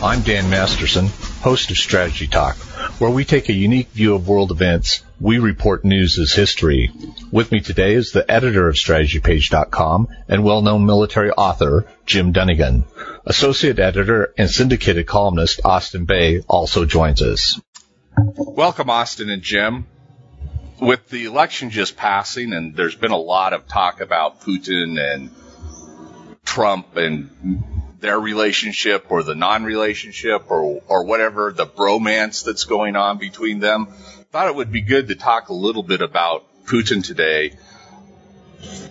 [0.00, 1.08] I'm Dan Masterson,
[1.42, 2.56] host of Strategy Talk,
[3.00, 5.02] where we take a unique view of world events.
[5.20, 6.92] We report news as history.
[7.32, 12.84] With me today is the editor of StrategyPage.com and well-known military author, Jim Dunnigan.
[13.26, 17.60] Associate editor and syndicated columnist Austin Bay also joins us.
[18.16, 19.86] Welcome, Austin and Jim.
[20.80, 25.30] With the election just passing, and there's been a lot of talk about Putin and
[26.44, 33.18] Trump and their relationship or the non-relationship or, or whatever, the bromance that's going on
[33.18, 33.88] between them.
[34.30, 37.52] Thought it would be good to talk a little bit about Putin today.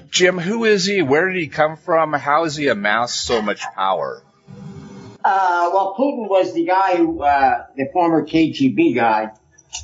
[0.10, 1.02] Jim, who is he?
[1.02, 2.14] Where did he come from?
[2.14, 4.24] How has he amassed so much power?
[5.24, 9.32] Uh, well, Putin was the guy who, uh, the former KGB guy.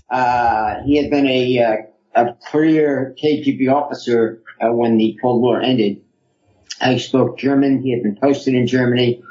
[0.09, 1.75] Uh, he had been a, uh,
[2.15, 6.02] a career KGB officer uh, when the Cold War ended.
[6.81, 7.81] I spoke German.
[7.81, 9.23] He had been posted in Germany.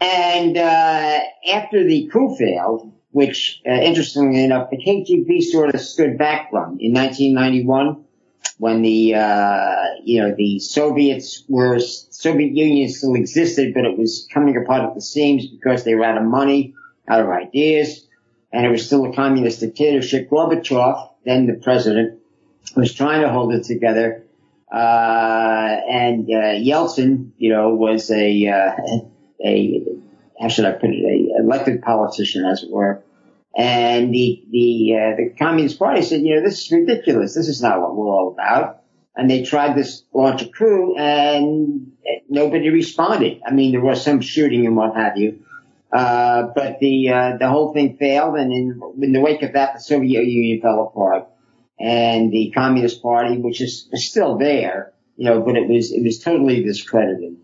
[0.00, 1.20] And uh,
[1.52, 6.78] after the coup failed, which uh, interestingly enough, the KGB sort of stood back from
[6.80, 8.04] in 1991
[8.58, 14.28] when the uh, you know the Soviets were Soviet Union still existed, but it was
[14.32, 16.74] coming apart at the seams because they were out of money,
[17.08, 18.06] out of ideas,
[18.52, 20.28] and it was still a communist dictatorship.
[20.28, 22.20] Gorbachev, then the president,
[22.76, 24.25] was trying to hold it together
[24.72, 28.76] uh, and uh, Yeltsin, you know, was a uh,
[29.44, 29.82] a
[30.40, 33.02] how should I put it, a elected politician, as it were.
[33.56, 37.34] And the the uh, the Communist Party said, you know, this is ridiculous.
[37.34, 38.82] This is not what we're all about.
[39.14, 41.92] And they tried to launch a coup, and
[42.28, 43.40] nobody responded.
[43.46, 45.42] I mean, there was some shooting and what have you.
[45.90, 49.74] Uh, but the uh, the whole thing failed, and in, in the wake of that,
[49.74, 51.28] the Soviet Union fell apart
[51.78, 56.18] and the Communist Party, which is still there, you know, but it was it was
[56.18, 57.36] totally discredited.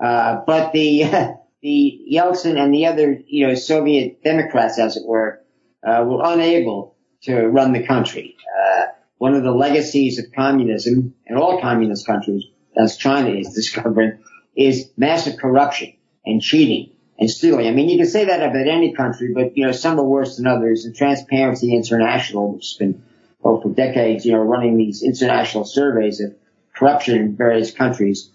[0.00, 1.04] Uh, but the
[1.62, 5.40] the Yeltsin and the other, you know, Soviet Democrats, as it were,
[5.86, 8.36] uh, were unable to run the country.
[8.58, 8.82] Uh,
[9.18, 12.44] one of the legacies of communism in all communist countries,
[12.76, 14.18] as China is discovering,
[14.56, 17.66] is massive corruption and cheating and stealing.
[17.66, 20.36] I mean, you can say that about any country, but you know, some are worse
[20.36, 20.84] than others.
[20.84, 23.02] And Transparency International, which has been
[23.44, 26.34] well, for decades, you know, running these international surveys of
[26.74, 28.30] corruption in various countries.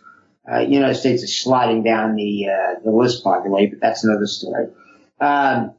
[0.49, 4.03] Uh, United States is sliding down the uh, the list, by the way, but that's
[4.03, 4.67] another story.
[5.19, 5.73] Um,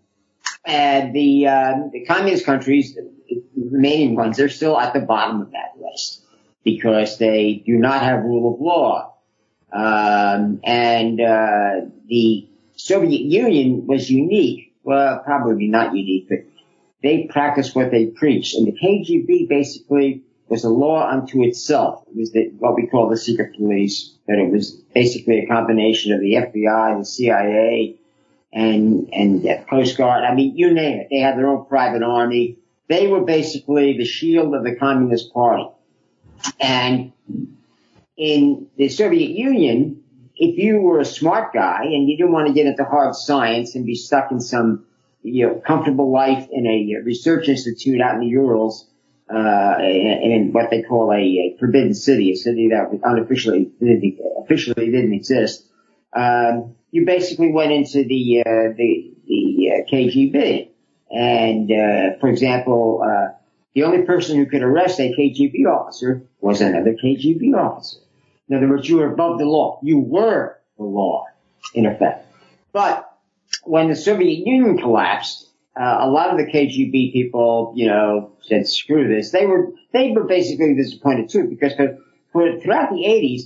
[0.65, 5.53] and the uh, the communist countries, the remaining ones, they're still at the bottom of
[5.53, 6.23] that list
[6.65, 9.15] because they do not have rule of law.
[9.73, 14.75] Um, and uh, the Soviet Union was unique.
[14.83, 16.39] Well, probably not unique, but
[17.03, 18.55] they practiced what they preached.
[18.55, 22.05] And the KGB basically was a law unto itself.
[22.09, 26.13] It was the, what we call the secret police, that it was basically a combination
[26.13, 27.97] of the FBI, the CIA,
[28.53, 30.25] and, and the Coast Guard.
[30.25, 31.09] I mean, you name it.
[31.11, 32.59] They had their own private army.
[32.89, 35.69] They were basically the shield of the Communist Party.
[36.59, 37.13] And
[38.17, 40.03] in the Soviet Union,
[40.35, 43.75] if you were a smart guy and you didn't want to get into hard science
[43.75, 44.87] and be stuck in some
[45.23, 48.89] you know, comfortable life in a research institute out in the Urals,
[49.33, 54.19] uh, in, in what they call a, a, forbidden city, a city that unofficially didn't,
[54.43, 55.67] officially didn't exist.
[56.13, 60.69] Um, you basically went into the uh, the, the uh, KGB,
[61.11, 63.37] and uh, for example, uh,
[63.75, 68.01] the only person who could arrest a KGB officer was another KGB officer.
[68.49, 69.79] In other words, you were above the law.
[69.83, 71.27] You were the law,
[71.73, 72.27] in effect.
[72.73, 73.10] But
[73.65, 78.67] when the Soviet Union collapsed, uh, a lot of the KGB people, you know, said
[78.67, 79.31] screw this.
[79.31, 81.99] They were they were basically disappointed too because for,
[82.33, 83.43] for throughout the 80s,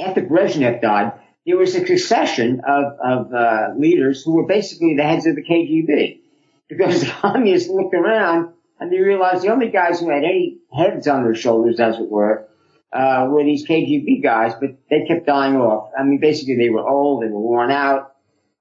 [0.00, 1.12] after Brezhnev died,
[1.46, 5.42] there was a succession of of uh, leaders who were basically the heads of the
[5.42, 6.20] KGB
[6.68, 11.06] because the communists looked around and they realized the only guys who had any heads
[11.06, 12.48] on their shoulders, as it were,
[12.92, 15.90] uh, were these KGB guys, but they kept dying off.
[15.98, 18.14] I mean, basically they were old, they were worn out.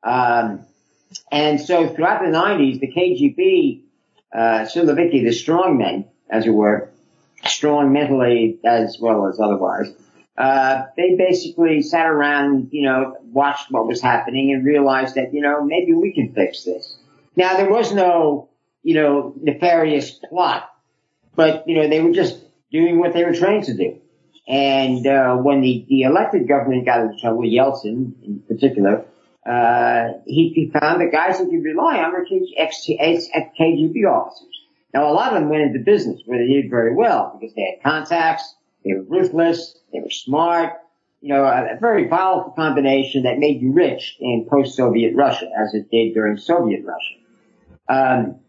[0.04, 0.66] Um,
[1.32, 3.82] and so throughout the 90s, the KGB,
[4.34, 6.90] uh, the strong men, as it were,
[7.46, 9.92] strong mentally as well as otherwise,
[10.38, 15.42] uh, they basically sat around, you know, watched what was happening and realized that, you
[15.42, 16.98] know, maybe we can fix this.
[17.36, 18.50] Now there was no,
[18.84, 20.70] you know, nefarious plot,
[21.36, 22.40] but, you know, they were just
[22.72, 24.00] doing what they were trained to do.
[24.48, 29.06] And, uh, when the, the elected government got into trouble, Yeltsin in particular,
[30.26, 32.24] he, he found that guys he could rely on were
[32.60, 34.46] ex-KGB officers.
[34.94, 37.62] Now, a lot of them went into business where they did very well because they
[37.62, 40.74] had contacts, they were ruthless, they were smart,
[41.22, 45.90] you know, a, very volatile combination that made you rich in post-Soviet Russia, as it
[45.92, 47.16] did during Soviet Russia.
[47.90, 48.40] Um,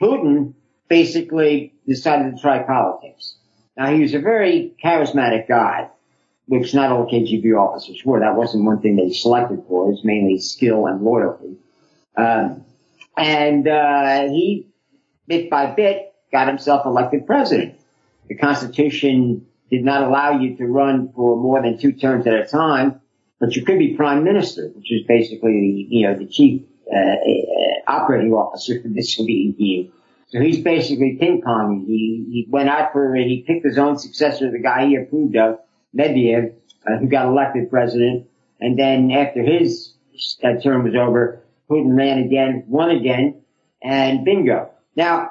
[0.00, 0.54] Putin
[0.88, 3.36] basically decided to try politics.
[3.76, 5.90] Now he was a very charismatic guy,
[6.50, 8.18] which not all KGB officers were.
[8.18, 9.86] That wasn't one thing they selected for.
[9.86, 11.54] It was mainly skill and loyalty.
[12.16, 12.64] Um,
[13.16, 14.66] and uh, he,
[15.28, 17.78] bit by bit, got himself elected president.
[18.28, 22.44] The Constitution did not allow you to run for more than two terms at a
[22.44, 23.00] time,
[23.38, 26.62] but you could be prime minister, which is basically the, you know, the chief
[26.92, 27.16] uh, uh,
[27.86, 29.92] operating officer for the Soviet Union.
[30.30, 31.86] So he's basically ping ponging.
[31.86, 33.28] He, he went out for it.
[33.28, 35.60] He picked his own successor, the guy he approved of,
[35.96, 36.54] Medvedev,
[36.86, 38.26] uh, who got elected president.
[38.60, 39.94] And then after his
[40.42, 43.42] uh, term was over, Putin ran again, won again,
[43.82, 44.70] and bingo.
[44.96, 45.30] Now,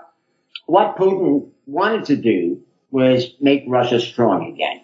[0.66, 2.62] what Putin wanted to do
[2.92, 4.82] was make Russia strong again.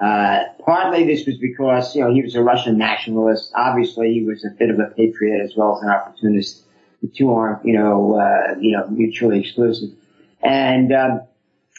[0.00, 3.50] Uh, partly this was because, you know, he was a Russian nationalist.
[3.54, 6.64] Obviously, he was a bit of a patriot as well as an opportunist.
[7.02, 9.90] The two aren't, you know, uh, you know, mutually exclusive.
[10.42, 11.22] And, um,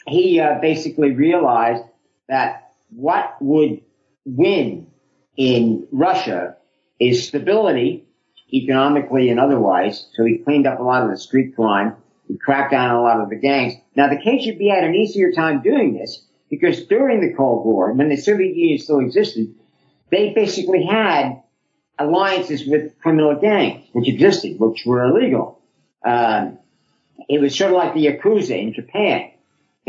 [0.08, 1.84] he, uh, basically realized
[2.28, 3.82] that what would
[4.24, 4.88] win
[5.36, 6.56] in Russia
[6.98, 8.06] is stability,
[8.52, 10.08] economically and otherwise.
[10.14, 11.96] So he cleaned up a lot of the street crime
[12.28, 13.74] he cracked down on a lot of the gangs.
[13.96, 18.10] Now the KGB had an easier time doing this because during the Cold War, when
[18.10, 19.54] the Soviet Union still existed,
[20.10, 21.42] they basically had
[21.98, 25.60] alliances with criminal gangs, which existed, which were illegal.
[26.04, 26.58] Um,
[27.28, 29.30] it was sort of like the Yakuza in Japan.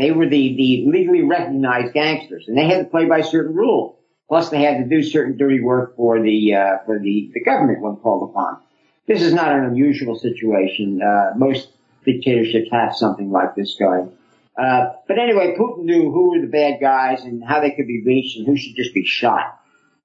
[0.00, 3.96] They were the, the legally recognized gangsters, and they had to play by certain rules.
[4.28, 7.82] Plus, they had to do certain dirty work for the uh, for the, the government
[7.82, 8.62] when called upon.
[9.06, 11.02] This is not an unusual situation.
[11.02, 11.68] Uh, most
[12.06, 14.10] dictatorships have something like this going.
[14.56, 18.02] Uh, but anyway, Putin knew who were the bad guys and how they could be
[18.02, 19.60] reached and who should just be shot,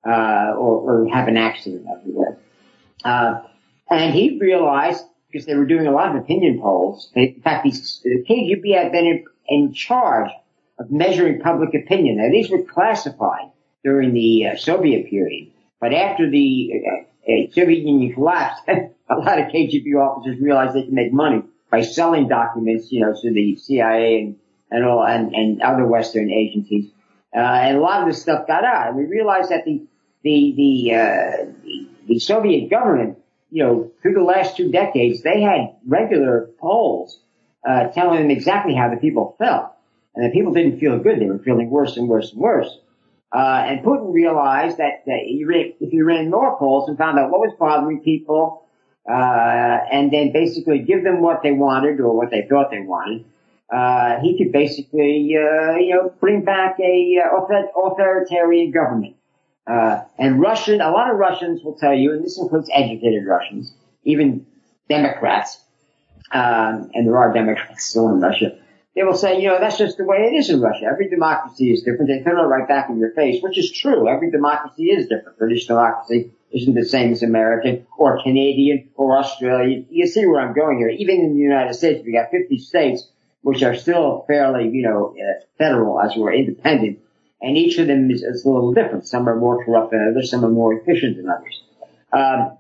[0.06, 2.38] uh, or, or, have an accident everywhere.
[3.04, 3.42] Uh,
[3.90, 8.26] and he realized, because they were doing a lot of opinion polls, in fact, the
[8.30, 10.32] KGB had been in, charge
[10.80, 12.18] of measuring public opinion.
[12.18, 13.52] Now, these were classified
[13.84, 18.64] during the uh, Soviet period, but after the uh, uh, Soviet Union collapsed,
[19.10, 23.14] a lot of KGB officers realized they could make money by selling documents, you know,
[23.22, 24.36] to the CIA and,
[24.72, 26.92] and all, and, and other Western agencies.
[27.36, 28.88] Uh, and a lot of this stuff got out.
[28.88, 29.84] And we realized that the,
[30.24, 33.18] the, the, uh, the, the Soviet government,
[33.52, 37.20] you know, through the last two decades, they had regular polls,
[37.68, 39.72] uh, telling them exactly how the people felt.
[40.16, 41.20] And the people didn't feel good.
[41.20, 42.78] They were feeling worse and worse and worse.
[43.34, 47.42] Uh, and Putin realized that, that if he ran more polls and found out what
[47.42, 48.66] was bothering people,
[49.10, 53.26] uh, and then basically give them what they wanted or what they thought they wanted.
[53.72, 59.16] Uh, he could basically, uh, you know, bring back a uh, authoritarian government.
[59.68, 63.74] Uh, and Russian, a lot of Russians will tell you, and this includes educated Russians,
[64.04, 64.46] even
[64.88, 65.65] Democrats,
[66.32, 68.58] um, and there are Democrats still in Russia.
[68.96, 70.86] They will say, you know, that's just the way it is in Russia.
[70.90, 72.08] Every democracy is different.
[72.08, 74.08] They throw it right back in your face, which is true.
[74.08, 75.38] Every democracy is different.
[75.38, 79.88] British democracy isn't the same as American or Canadian or Australian.
[79.90, 80.90] You see where I'm going here.
[80.90, 83.10] Even in the United States, we got 50 states
[83.46, 86.98] which are still fairly, you know, uh, federal as we're independent.
[87.42, 89.08] And each of them is, is, a little different.
[89.08, 90.32] Some are more corrupt than others.
[90.32, 91.62] Some are more efficient than others.
[92.12, 92.58] Um,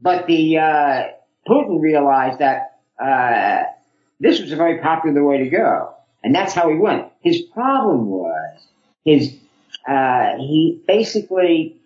[0.00, 1.02] but the uh,
[1.48, 2.69] Putin realized that
[3.00, 3.64] uh,
[4.18, 7.06] this was a very popular way to go, and that's how he went.
[7.20, 8.60] His problem was
[9.04, 9.34] his
[9.88, 11.76] uh, he basically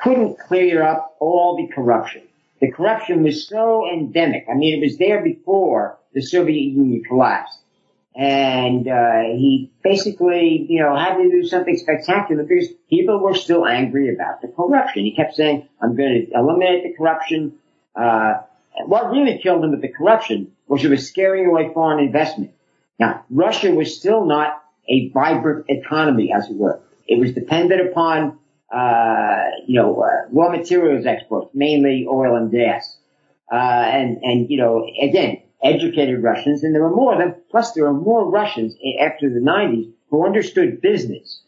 [0.00, 2.22] couldn't clear up all the corruption.
[2.60, 4.46] The corruption was so endemic.
[4.50, 7.58] I mean, it was there before the Soviet Union collapsed.
[8.14, 13.66] And, uh, he basically, you know, had to do something spectacular because people were still
[13.66, 15.04] angry about the corruption.
[15.04, 17.58] He kept saying, I'm going to eliminate the corruption.
[17.94, 18.38] Uh,
[18.84, 22.52] what really killed him with the corruption was it was scaring away foreign investment.
[22.98, 26.80] Now, Russia was still not a vibrant economy, as it were.
[27.06, 28.38] It was dependent upon
[28.72, 32.96] uh, you know, uh, raw materials exports, mainly oil and gas.
[33.50, 37.72] Uh, and, and, you know, again, educated Russians, and there were more of them, plus
[37.72, 41.42] there were more Russians after the 90s who understood business.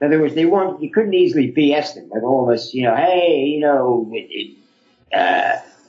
[0.00, 2.94] In other words, they weren't, you couldn't easily BS them with all this, you know,
[2.94, 4.56] hey, you know, it,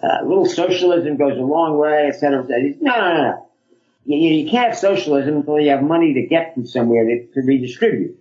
[0.04, 2.74] uh, little socialism goes a long way, et cetera, et cetera.
[2.82, 3.48] No, no, no.
[4.06, 7.42] You, you can't have socialism until you have money to get from somewhere to, to
[7.42, 8.18] redistribute.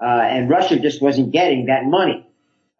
[0.00, 2.26] Uh, and Russia just wasn't getting that money.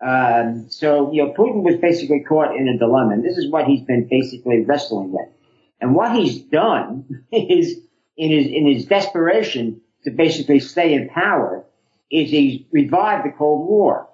[0.00, 3.66] Um, so, you know, Putin was basically caught in a dilemma, and this is what
[3.66, 5.28] he's been basically wrestling with.
[5.80, 7.78] And what he's done is,
[8.16, 11.64] in his in his desperation to basically stay in power,
[12.10, 14.08] is he's revived the Cold War.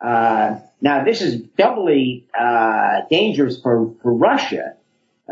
[0.00, 4.74] Uh, now this is doubly uh, dangerous for for Russia,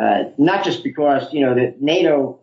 [0.01, 2.41] uh, not just because you know that NATO.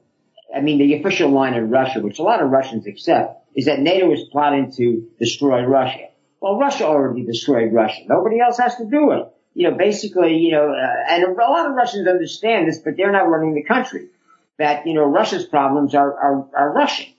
[0.53, 3.79] I mean, the official line in Russia, which a lot of Russians accept, is that
[3.79, 6.09] NATO is plotting to destroy Russia.
[6.41, 8.01] Well, Russia already destroyed Russia.
[8.07, 9.27] Nobody else has to do it.
[9.53, 13.11] You know, basically, you know, uh, and a lot of Russians understand this, but they're
[13.11, 14.07] not running the country.
[14.57, 17.13] That you know, Russia's problems are are, are Russian.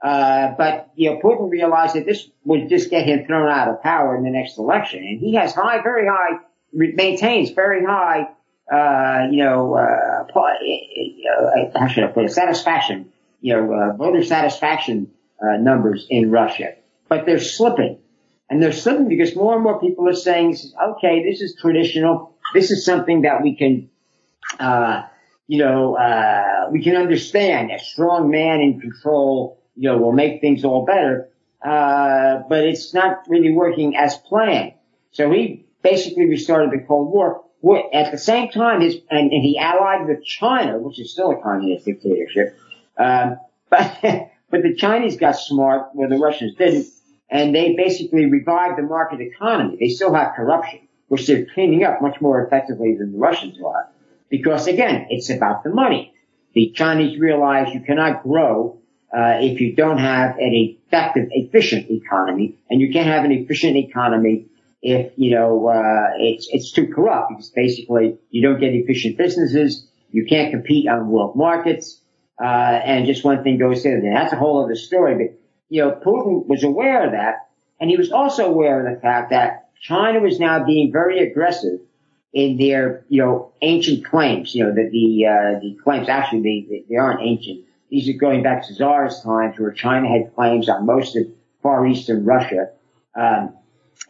[0.00, 3.82] Uh, but you know, Putin realized that this would just get him thrown out of
[3.82, 6.38] power in the next election, and he has high, very high,
[6.72, 8.28] maintains very high,
[8.72, 14.22] uh, you know, uh, uh how should I put it, satisfaction, you know, uh, voter
[14.22, 15.10] satisfaction
[15.42, 16.74] uh, numbers in Russia,
[17.08, 17.98] but they're slipping,
[18.48, 22.70] and they're slipping because more and more people are saying, okay, this is traditional, this
[22.70, 23.90] is something that we can.
[25.48, 27.72] you know, we can understand.
[27.72, 31.28] A strong man in control you know, will make things all better.
[31.64, 34.72] Uh, but it's not really working as planned.
[35.12, 37.44] So he basically restarted the Cold War.
[37.92, 41.42] At the same time, his, and, and he allied with China, which is still a
[41.42, 42.56] communist dictatorship.
[42.96, 43.38] Um,
[43.70, 43.98] but,
[44.50, 46.86] but the Chinese got smart where the Russians didn't,
[47.30, 49.76] and they basically revived the market economy.
[49.78, 53.88] They still have corruption, which they're cleaning up much more effectively than the Russians are.
[54.28, 56.14] Because again, it's about the money.
[56.54, 58.77] The Chinese realize you cannot grow
[59.12, 63.76] uh, if you don't have an effective, efficient economy, and you can't have an efficient
[63.76, 64.46] economy
[64.82, 69.86] if you know uh, it's it's too corrupt because basically you don't get efficient businesses,
[70.10, 72.00] you can't compete on world markets,
[72.40, 74.10] uh, and just one thing goes to the other.
[74.12, 75.14] That's a whole other story.
[75.14, 77.48] But you know, Putin was aware of that,
[77.80, 81.80] and he was also aware of the fact that China was now being very aggressive
[82.32, 84.54] in their you know ancient claims.
[84.54, 88.42] You know that the uh, the claims actually they they aren't ancient these are going
[88.42, 91.26] back to Tsar's times where China had claims on most of
[91.62, 92.70] Far Eastern Russia.
[93.14, 93.54] Um,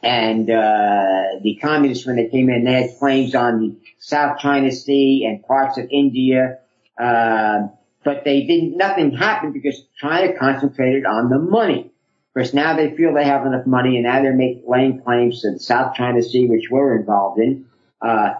[0.02, 4.70] and uh, the communists, when they came in, they had claims on the South China
[4.70, 6.58] Sea and parts of India.
[7.00, 7.68] Uh,
[8.04, 11.90] but they didn't, nothing happened because China concentrated on the money.
[12.36, 15.52] Of now they feel they have enough money and now they're making, laying claims to
[15.52, 17.66] the South China Sea, which we're involved in,
[18.00, 18.34] uh,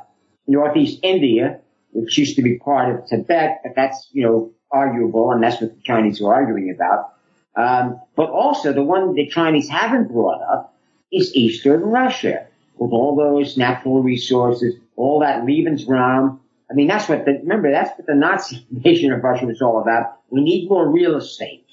[0.47, 1.59] Northeast India,
[1.91, 5.75] which used to be part of Tibet, but that's, you know, arguable, and that's what
[5.75, 7.15] the Chinese are arguing about.
[7.57, 10.75] Um, but also the one the Chinese haven't brought up
[11.11, 12.47] is Eastern Russia
[12.77, 16.39] with all those natural resources, all that Lebensraum.
[16.71, 19.81] I mean, that's what the, remember, that's what the Nazi invasion of Russia was all
[19.81, 20.19] about.
[20.31, 21.65] We need more real estate.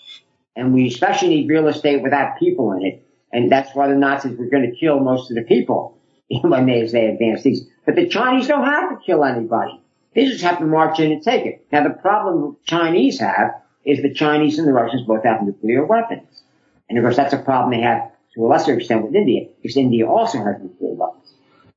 [0.55, 3.05] And we especially need real estate without people in it.
[3.31, 5.97] And that's why the Nazis were going to kill most of the people
[6.29, 7.67] when they, as they advanced these.
[7.85, 9.81] But the Chinese don't have to kill anybody.
[10.15, 11.67] They just have to march in and take it.
[11.71, 15.85] Now the problem the Chinese have is the Chinese and the Russians both have nuclear
[15.85, 16.41] weapons.
[16.89, 19.77] And of course that's a problem they have to a lesser extent with India, because
[19.77, 21.33] India also has nuclear weapons.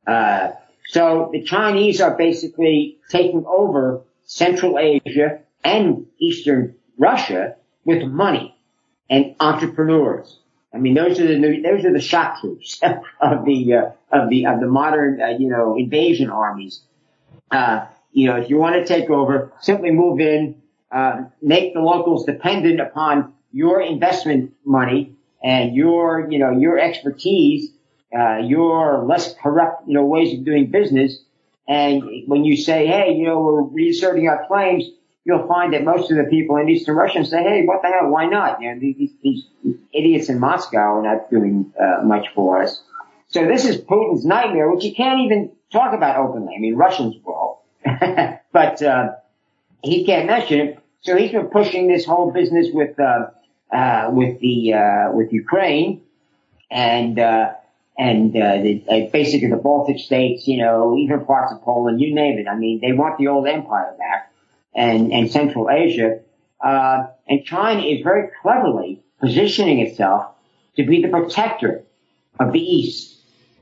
[0.07, 0.51] Uh,
[0.89, 8.57] so the Chinese are basically taking over Central Asia and Eastern Russia with money
[9.11, 10.39] and entrepreneurs.
[10.73, 12.81] I mean, those are the new, those are the shock troops
[13.21, 16.83] of the uh, of the of the modern uh, you know invasion armies.
[17.51, 20.61] Uh, you know, if you want to take over, simply move in,
[20.91, 27.71] uh, make the locals dependent upon your investment money and your, you know, your expertise,
[28.17, 31.19] uh, your less corrupt, you know, ways of doing business.
[31.69, 34.85] And when you say, hey, you know, we're reasserting our claims,
[35.25, 38.09] you'll find that most of the people in Eastern Russia say, hey, what the hell,
[38.09, 38.63] why not?
[38.63, 39.45] You know, these, these
[39.93, 42.83] idiots in Moscow are not doing uh, much for us.
[43.29, 46.55] So this is Putin's nightmare, which he can't even talk about openly.
[46.57, 47.48] I mean, Russians will.
[48.53, 49.13] but uh,
[49.83, 50.79] he can't mention it.
[51.03, 53.27] So he's been pushing this whole business with uh,
[53.73, 56.03] uh, with the uh, with Ukraine
[56.71, 57.53] and uh,
[57.99, 62.15] and uh, the, uh, basically the Baltic states, you know, even parts of Poland, you
[62.15, 62.47] name it.
[62.49, 64.33] I mean, they want the old empire back,
[64.75, 66.21] and and Central Asia,
[66.61, 70.35] uh, and China is very cleverly positioning itself
[70.77, 71.83] to be the protector
[72.39, 73.18] of the East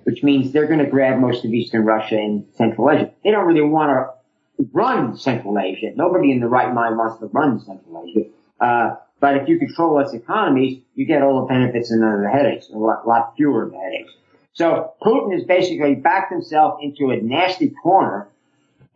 [0.06, 3.10] which means they're going to grab most of Eastern Russia and Central Asia.
[3.24, 5.90] They don't really want to run Central Asia.
[5.96, 8.28] Nobody in the right mind wants to run Central Asia.
[8.60, 12.20] Uh, but if you control its economies, you get all the benefits and none of
[12.20, 14.12] the headaches, a lot, lot fewer of the headaches.
[14.52, 18.28] So Putin has basically backed himself into a nasty corner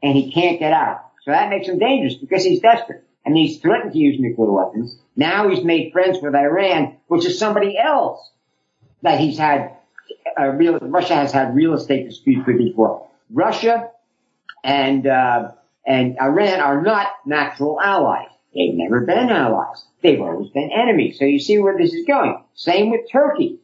[0.05, 1.07] and he can't get out.
[1.25, 3.05] So that makes him dangerous because he's desperate.
[3.26, 4.97] And he's threatened to use nuclear weapons.
[5.17, 8.31] Now he's made friends with Iran, which is somebody else
[9.02, 9.73] that he's had
[10.38, 13.08] uh, real, Russia has had real estate disputes with before.
[13.30, 13.90] Russia
[14.64, 15.52] and uh,
[15.87, 18.28] and Iran are not natural allies.
[18.54, 19.84] They've never been allies.
[20.02, 21.18] They've always been enemies.
[21.18, 22.42] So you see where this is going.
[22.54, 23.60] Same with Turkey.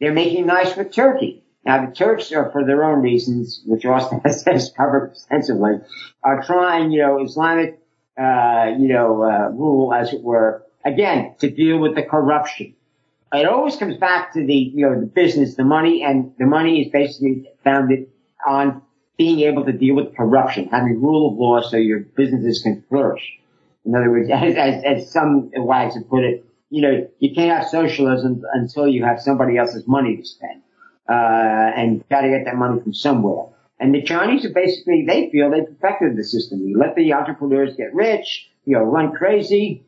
[0.00, 1.44] They're making nice with Turkey.
[1.64, 5.80] Now the Turks are for their own reasons, which Austin has covered extensively,
[6.22, 7.80] are trying, you know, Islamic,
[8.18, 12.74] uh, you know, uh, rule as it were, again, to deal with the corruption.
[13.32, 16.82] It always comes back to the, you know, the business, the money, and the money
[16.82, 18.08] is basically founded
[18.46, 18.82] on
[19.18, 23.38] being able to deal with corruption, having rule of law so your businesses can flourish.
[23.84, 27.60] In other words, as, as, as some wags have put it, you know, you can't
[27.60, 30.62] have socialism until you have somebody else's money to spend.
[31.08, 31.12] Uh,
[31.76, 33.46] and got to get that money from somewhere.
[33.78, 36.66] And the Chinese are basically, they feel they perfected the system.
[36.66, 39.84] You let the entrepreneurs get rich, you know, run crazy.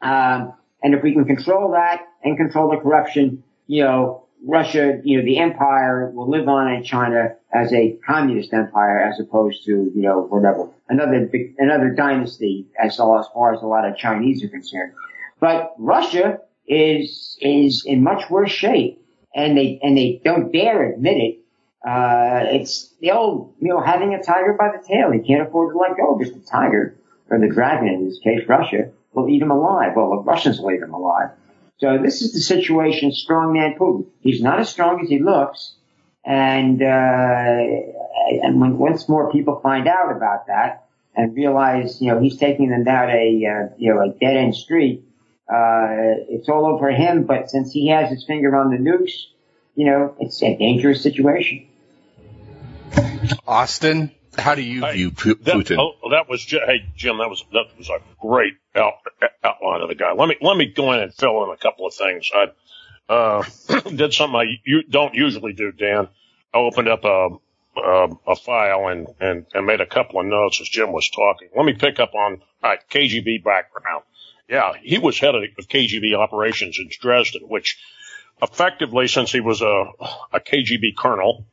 [0.00, 5.18] Um, and if we can control that and control the corruption, you know, Russia, you
[5.18, 9.92] know, the empire will live on in China as a communist empire as opposed to,
[9.94, 14.48] you know, whatever, another big, another dynasty as far as a lot of Chinese are
[14.48, 14.92] concerned.
[15.38, 19.00] But Russia is, is in much worse shape
[19.34, 21.38] and they, and they don't dare admit it.
[21.86, 25.12] Uh, it's the old, you know, having a tiger by the tail.
[25.14, 26.96] You can't afford to let go of just the tiger,
[27.28, 29.92] or the dragon in this case, Russia, will eat him alive.
[29.96, 31.30] Well, the Russians will eat him alive.
[31.78, 34.06] So this is the situation, strongman Putin.
[34.20, 35.74] He's not as strong as he looks.
[36.24, 42.20] And, uh, and when, once more people find out about that and realize, you know,
[42.20, 45.04] he's taking them down a, uh, you know, a dead end street,
[45.48, 47.24] uh, it's all over him.
[47.24, 49.12] But since he has his finger on the nukes,
[49.74, 51.66] you know, it's a dangerous situation.
[53.46, 55.44] Austin, how do you view Putin?
[55.44, 58.94] That, oh, that was hey Jim, that was that was a great out,
[59.44, 60.12] outline of the guy.
[60.12, 62.30] Let me let me go in and fill in a couple of things.
[62.34, 63.44] I uh,
[63.94, 66.08] did something I you don't usually do, Dan.
[66.54, 67.28] I opened up a
[67.76, 71.48] a, a file and, and and made a couple of notes as Jim was talking.
[71.54, 74.04] Let me pick up on all right, KGB background.
[74.48, 77.78] Yeah, he was head of KGB operations in Dresden, which
[78.42, 79.84] effectively, since he was a
[80.32, 81.44] a KGB colonel,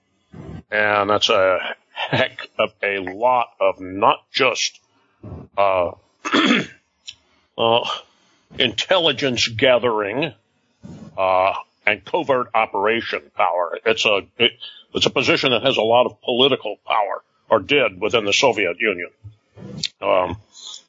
[0.72, 4.80] and that's a heck of a lot of not just
[5.58, 5.92] uh,
[7.58, 7.90] uh,
[8.58, 10.34] intelligence gathering
[11.18, 11.54] uh,
[11.86, 13.78] and covert operation power.
[13.86, 14.52] It's a it,
[14.94, 18.78] it's a position that has a lot of political power, or did within the Soviet
[18.80, 19.10] Union.
[20.02, 20.38] Um,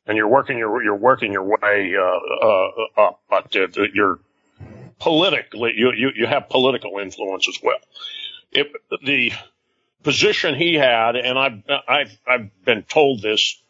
[0.07, 4.21] and you're working your you're working your way uh, uh, up, but uh, you're
[5.01, 7.79] politically you, you you have political influence as well.
[8.53, 8.69] If
[9.05, 9.33] the
[10.03, 13.61] position he had, and I've, I've, I've been told this.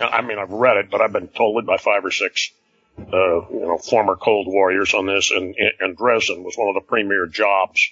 [0.00, 2.50] I mean, I've read it, but I've been told it by five or six,
[2.98, 5.30] uh, you know, former Cold Warriors on this.
[5.30, 7.90] And, and Dresden was one of the premier jobs,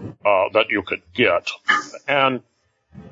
[0.00, 1.50] uh, that you could get.
[2.06, 2.42] And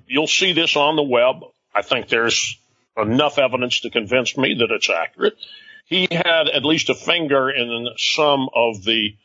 [0.07, 1.37] you'll see this on the web.
[1.75, 2.59] I think there's
[2.97, 5.38] enough evidence to convince me that it's accurate.
[5.87, 9.17] He had at least a finger in some of the,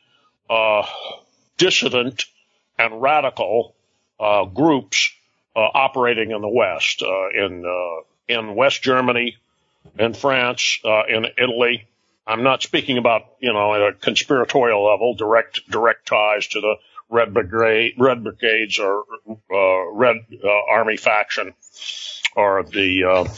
[0.50, 0.86] uh,
[1.58, 2.24] dissident
[2.80, 3.76] and radical
[4.54, 5.12] groups
[5.56, 9.38] uh, operating in the West, uh, in uh, in West Germany,
[10.00, 11.88] in France, uh, in Italy.
[12.26, 16.76] I'm not speaking about you know at a conspiratorial level, direct direct ties to the
[17.10, 19.04] Red Brigade, Red Brigades, or
[19.52, 20.26] uh, Red
[20.70, 21.54] Army faction,
[22.36, 23.30] or the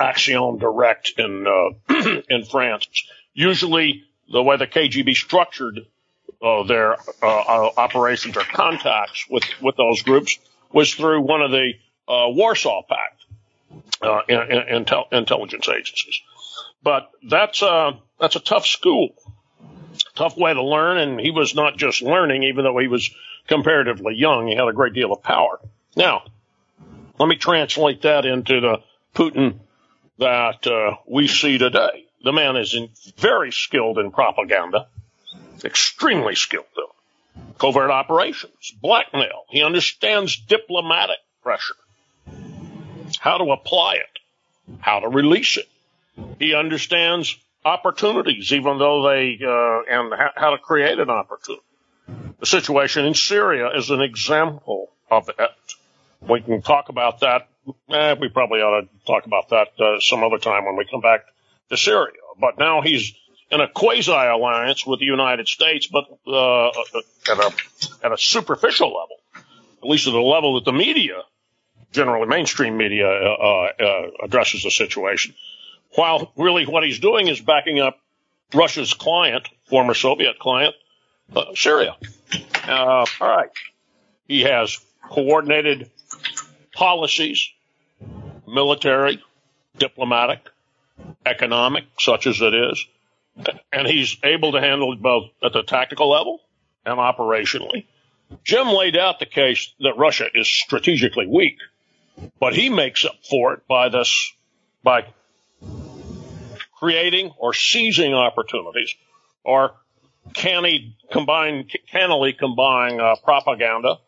[0.00, 1.46] Action Directe in
[2.28, 2.88] in France.
[3.34, 5.86] Usually, the way the KGB structured
[6.42, 10.38] uh, their uh, operations or contacts with, with those groups
[10.72, 11.72] was through one of the
[12.06, 13.24] uh, Warsaw Pact
[14.02, 16.20] uh, in, in, intel, intelligence agencies.
[16.82, 19.10] But that's uh, that's a tough school,
[20.14, 23.10] tough way to learn, and he was not just learning, even though he was
[23.48, 24.46] comparatively young.
[24.46, 25.58] He had a great deal of power.
[25.96, 26.22] Now,
[27.18, 28.78] let me translate that into the
[29.14, 29.58] Putin
[30.18, 32.06] that uh, we see today.
[32.22, 34.86] The man is in, very skilled in propaganda
[35.64, 36.94] extremely skilled though.
[37.58, 39.44] Covert operations, blackmail.
[39.50, 41.74] He understands diplomatic pressure,
[43.18, 45.68] how to apply it, how to release it.
[46.38, 51.62] He understands opportunities, even though they, uh, and how to create an opportunity.
[52.40, 55.50] The situation in Syria is an example of it.
[56.20, 57.48] We can talk about that.
[57.90, 61.00] Eh, we probably ought to talk about that uh, some other time when we come
[61.00, 61.24] back
[61.70, 62.14] to Syria.
[62.40, 63.12] But now he's
[63.50, 67.52] in a quasi alliance with the United States, but uh, at a
[68.04, 69.16] at a superficial level,
[69.82, 71.22] at least at the level that the media,
[71.92, 75.34] generally mainstream media, uh, uh, addresses the situation.
[75.94, 77.98] While really what he's doing is backing up
[78.54, 80.74] Russia's client, former Soviet client,
[81.34, 81.96] uh, Syria.
[82.66, 83.50] Uh, all right,
[84.26, 85.90] he has coordinated
[86.74, 87.48] policies,
[88.46, 89.22] military,
[89.78, 90.40] diplomatic,
[91.24, 92.86] economic, such as it is
[93.72, 96.40] and he's able to handle it both at the tactical level
[96.84, 97.86] and operationally.
[98.44, 101.56] Jim laid out the case that Russia is strategically weak,
[102.40, 104.32] but he makes up for it by this,
[104.82, 105.06] by
[106.78, 108.94] creating or seizing opportunities
[109.44, 109.72] or
[110.34, 113.98] canny combine, cannily combine uh, propaganda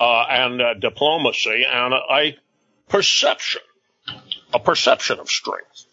[0.00, 2.36] uh, and uh, diplomacy and a
[2.88, 3.62] perception,
[4.52, 5.86] a perception of strength.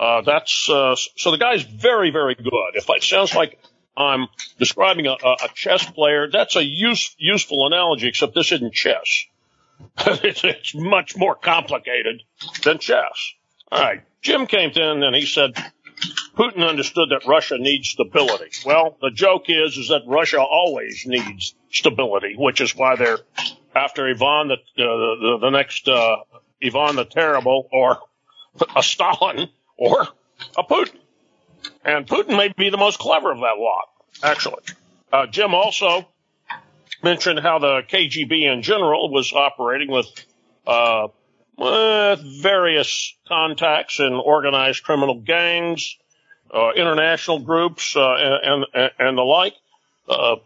[0.00, 2.70] Uh, that's uh, so the guy's very, very good.
[2.74, 3.58] If it sounds like
[3.94, 8.08] I'm describing a, a chess player, that's a use, useful analogy.
[8.08, 9.26] Except this isn't chess.
[9.98, 12.22] it's, it's much more complicated
[12.64, 13.34] than chess.
[13.70, 15.54] All right, Jim came in and he said
[16.34, 18.50] Putin understood that Russia needs stability.
[18.64, 23.18] Well, the joke is, is that Russia always needs stability, which is why they're
[23.74, 26.16] after Ivan the, uh, the, the, next, uh,
[26.64, 27.98] Ivan the Terrible or
[28.76, 30.06] a Stalin or
[30.56, 30.98] a Putin.
[31.84, 33.88] And Putin may be the most clever of that lot,
[34.22, 34.62] actually.
[35.12, 36.06] Uh, Jim also
[37.02, 40.06] mentioned how the KGB in general was operating with,
[40.66, 41.08] uh,
[41.56, 45.96] with various contacts in organized criminal gangs,
[46.54, 49.54] uh, international groups, uh, and, and, and the like.
[50.08, 50.36] Uh,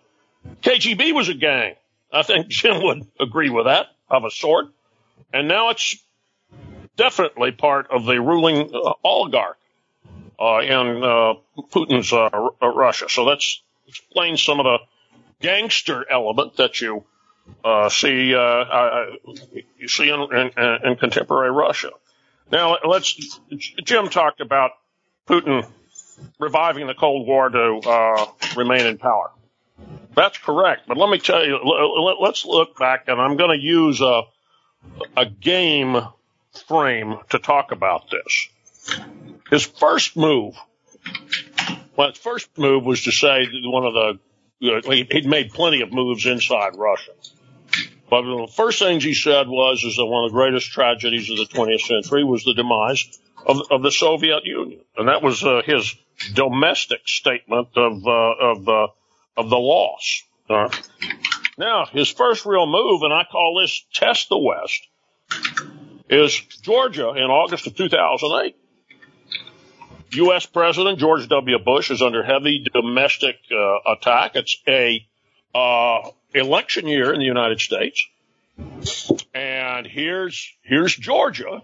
[0.62, 1.74] KGB was a gang.
[2.12, 4.66] I think Jim would agree with that of a sort.
[5.32, 5.96] And now it's
[6.96, 9.58] definitely part of the ruling uh, oligarch
[10.40, 11.34] uh, in uh,
[11.70, 12.12] Putin's
[12.62, 13.06] Russia.
[13.08, 13.42] So that
[13.86, 14.78] explains some of the
[15.40, 17.04] gangster element that you
[17.90, 18.28] see
[19.78, 20.50] you see in, in,
[20.84, 21.90] in, contemporary Russia.
[22.50, 23.38] Now let's.
[23.84, 24.72] Jim talked about
[25.26, 25.66] Putin
[26.38, 28.26] reviving the Cold War to uh,
[28.56, 29.30] remain in power.
[30.14, 31.58] That's correct, but let me tell you.
[32.20, 34.22] Let's look back, and I'm going to use a
[35.16, 35.96] a game
[36.62, 38.98] frame to talk about this.
[39.50, 40.54] His first move,
[41.96, 44.18] well, his first move was to say one of the
[44.60, 47.12] he'd made plenty of moves inside Russia.
[48.08, 51.36] But the first things he said was, is that one of the greatest tragedies of
[51.36, 54.80] the 20th century was the demise of, of the Soviet Union.
[54.96, 55.94] And that was uh, his
[56.32, 58.86] domestic statement of, uh, of, uh,
[59.36, 60.22] of the loss.
[61.56, 64.86] Now, his first real move, and I call this test the West,
[66.08, 68.56] is Georgia in August of 2008.
[70.12, 70.46] U.S.
[70.46, 71.58] President George W.
[71.58, 74.36] Bush is under heavy domestic uh, attack.
[74.36, 75.04] It's a
[75.54, 78.06] uh, election year in the United States,
[79.34, 81.62] and here's here's Georgia.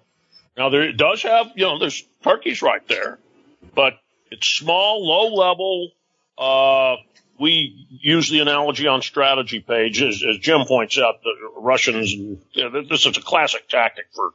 [0.57, 3.19] Now there it does have you know there's turkeys right there,
[3.75, 3.95] but
[4.31, 5.91] it's small, low level.
[6.37, 6.97] Uh,
[7.41, 12.13] we use the analogy on strategy page, as, as Jim points out, the Russians.
[12.13, 14.33] You know, this is a classic tactic for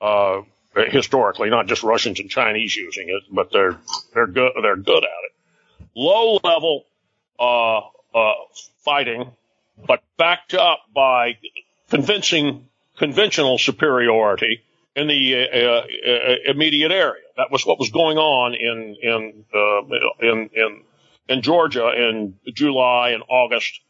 [0.00, 0.42] uh,
[0.74, 3.76] historically, not just Russians and Chinese using it, but they're
[4.14, 5.86] they're good they're good at it.
[5.96, 6.84] Low level
[7.38, 7.78] uh,
[8.16, 8.34] uh,
[8.84, 9.32] fighting,
[9.86, 11.38] but backed up by
[11.90, 14.62] convincing conventional superiority
[14.94, 17.22] in the uh, uh, immediate area.
[17.36, 19.82] That was what was going on in in uh,
[20.20, 20.82] in in
[21.28, 23.80] in Georgia in July and August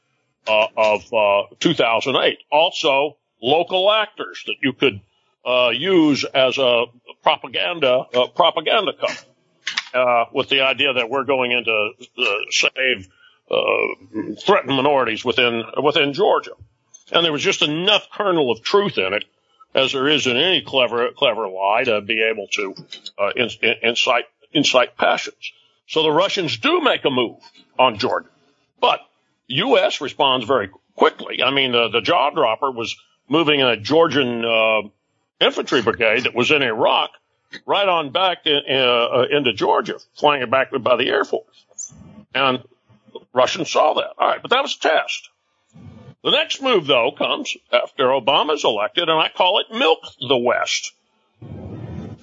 [0.46, 1.04] uh, of
[1.58, 2.38] 2008.
[2.50, 5.00] Also, local actors that you could
[5.44, 6.86] uh, use as a
[7.22, 9.20] propaganda uh, propaganda cover,
[9.94, 13.08] uh, with the idea that we're going into uh, save
[13.50, 16.52] uh, threatened minorities within within Georgia,
[17.12, 19.24] and there was just enough kernel of truth in it,
[19.74, 22.74] as there is in any clever clever lie, to be able to
[23.18, 25.52] uh, in, in, incite incite passions.
[25.86, 27.38] So the Russians do make a move
[27.78, 28.28] on Georgia,
[28.80, 29.00] but
[29.48, 30.00] U.S.
[30.00, 31.42] responds very quickly.
[31.42, 32.96] I mean, the, the jaw dropper was
[33.28, 34.82] moving a Georgian uh,
[35.40, 37.10] infantry brigade that was in Iraq
[37.66, 41.64] right on back in, uh, into Georgia, flying it back by the Air Force.
[42.34, 42.62] And
[43.32, 44.12] Russians saw that.
[44.18, 45.28] All right, but that was a test.
[46.22, 50.92] The next move, though, comes after Obama's elected, and I call it Milk the West.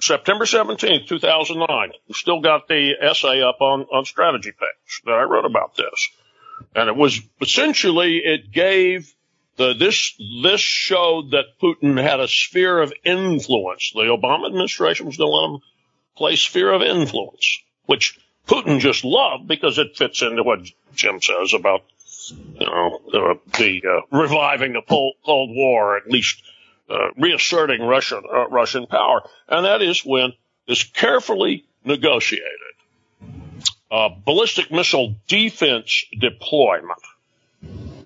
[0.02, 1.92] September 17th, 2009.
[2.08, 6.08] We still got the essay up on, on strategy page that I wrote about this.
[6.74, 9.14] And it was essentially, it gave
[9.58, 13.92] the, this, this showed that Putin had a sphere of influence.
[13.94, 15.60] The Obama administration was going to let him
[16.16, 21.54] play sphere of influence, which Putin just loved because it fits into what Jim says
[21.54, 21.82] about,
[22.58, 25.14] you know, uh, the uh, reviving the Cold
[25.54, 26.42] War, at least
[26.92, 30.32] uh, reasserting Russian uh, Russian power, and that is when
[30.66, 32.72] this carefully negotiated
[33.92, 36.98] uh, ballistic missile defense deployment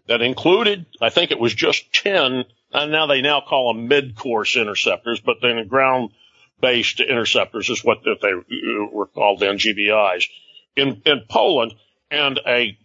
[0.09, 4.57] that included, I think it was just 10, and now they now call them mid-course
[4.57, 8.33] interceptors, but then ground-based interceptors is what they
[8.93, 10.29] were called then, GBIs,
[10.75, 11.75] in, in Poland,
[12.11, 12.77] and a,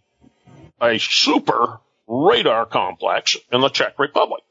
[0.80, 4.42] a super radar complex in the Czech Republic.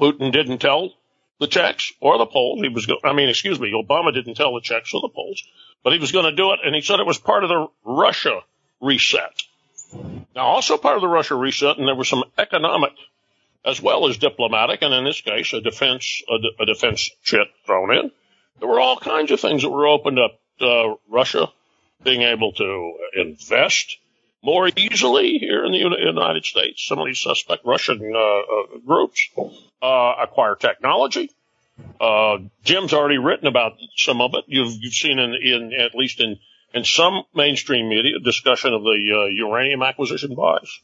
[0.00, 0.94] Putin didn't tell
[1.38, 2.60] the Czechs or the Poles.
[2.60, 5.42] He was, go- I mean, excuse me, Obama didn't tell the Czechs or the Poles,
[5.82, 7.66] but he was going to do it, and he said it was part of the
[7.84, 8.40] Russia
[8.80, 9.42] reset.
[10.34, 12.92] Now, also part of the Russia reset, and there was some economic
[13.64, 17.94] as well as diplomatic, and in this case, a defense a, a defense chit thrown
[17.94, 18.10] in.
[18.58, 20.38] There were all kinds of things that were opened up.
[20.60, 21.48] Uh, Russia
[22.02, 23.96] being able to invest
[24.42, 26.86] more easily here in the United States.
[26.86, 29.28] Some of these suspect Russian uh, uh, groups
[29.82, 31.30] uh, acquire technology.
[32.00, 34.44] Uh, Jim's already written about some of it.
[34.46, 36.38] You've, you've seen in, in at least in
[36.72, 40.80] in some mainstream media discussion of the uh, uranium acquisition buys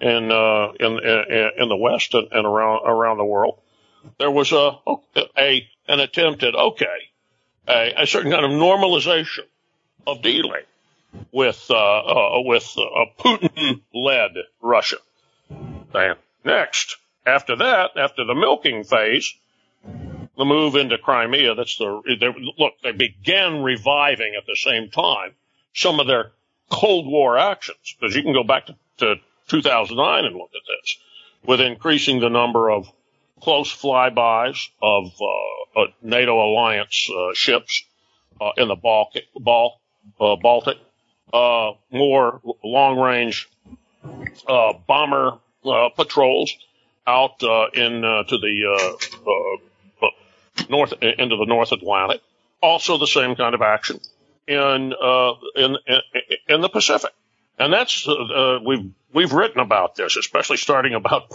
[0.00, 3.58] in, uh, in in in the West and, and around around the world.
[4.18, 4.78] There was a
[5.38, 7.10] a an attempt at okay
[7.68, 9.44] a, a certain kind of normalization
[10.06, 10.64] of dealing
[11.32, 14.96] with uh, uh, with a Putin-led Russia.
[15.92, 16.96] And next,
[17.26, 19.34] after that, after the milking phase,
[19.82, 21.54] the move into Crimea.
[21.54, 22.00] That's the
[22.58, 22.74] look.
[22.82, 25.32] They began reviving at the same time
[25.74, 26.32] some of their
[26.70, 29.16] Cold War actions, because you can go back to, to
[29.48, 30.96] 2009 and look at this,
[31.44, 32.90] with increasing the number of
[33.40, 37.84] close flybys of uh, NATO alliance uh, ships
[38.40, 39.80] uh, in the Baltic, Bal-
[40.20, 40.78] uh, Baltic,
[41.32, 43.48] uh, more long-range
[44.46, 46.52] uh, bomber uh, patrols
[47.06, 48.98] out uh, in to the
[50.68, 52.20] north into the North Atlantic.
[52.62, 54.00] Also, the same kind of action
[54.46, 54.92] in
[55.56, 55.76] in,
[56.48, 57.12] in the Pacific,
[57.58, 58.06] and that's
[58.64, 61.30] we've we've written about this, especially starting about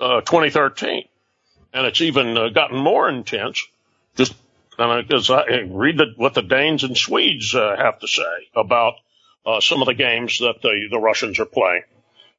[0.00, 1.04] 2013
[1.72, 3.66] and it's even uh, gotten more intense.
[4.16, 4.34] Just
[4.76, 8.22] because I read the, what the Danes and Swedes uh, have to say
[8.54, 8.94] about
[9.46, 11.82] uh, some of the games that the, the Russians are playing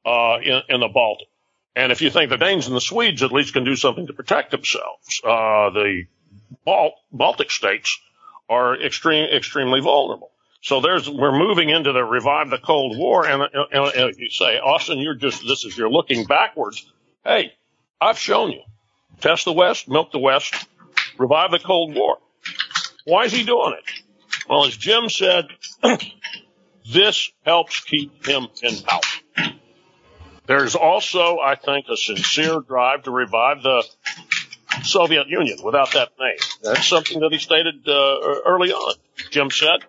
[0.05, 1.27] uh, in, in, the Baltic.
[1.75, 4.13] And if you think the Danes and the Swedes at least can do something to
[4.13, 6.03] protect themselves, uh, the
[6.65, 7.99] Balt- Baltic states
[8.49, 10.31] are extreme, extremely vulnerable.
[10.61, 14.59] So there's, we're moving into the revive the Cold War, and, and, and you say,
[14.59, 16.89] Austin, you're just, this is, you're looking backwards.
[17.25, 17.53] Hey,
[17.99, 18.61] I've shown you
[19.19, 20.55] Test the West, milk the West,
[21.17, 22.17] revive the Cold War.
[23.05, 24.03] Why is he doing it?
[24.49, 25.47] Well, as Jim said,
[26.91, 29.51] this helps keep him in power.
[30.45, 33.83] There's also, I think, a sincere drive to revive the
[34.83, 36.37] Soviet Union without that name.
[36.61, 38.95] That's something that he stated uh, early on.
[39.29, 39.79] Jim said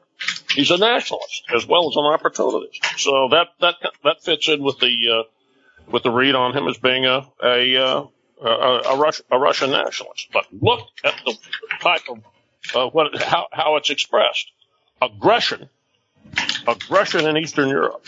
[0.50, 2.80] he's a nationalist as well as an opportunist.
[2.98, 6.78] So that that that fits in with the uh, with the read on him as
[6.78, 8.04] being a a uh,
[8.42, 10.28] a, a, a Russian nationalist.
[10.33, 11.37] But look at the
[11.80, 12.18] type of
[12.74, 14.50] uh, what how how it's expressed:
[15.02, 15.68] aggression,
[16.66, 18.04] aggression in Eastern Europe.